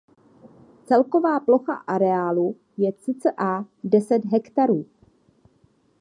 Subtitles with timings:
[0.85, 4.85] Celková plocha areálu je cca deset hektarů.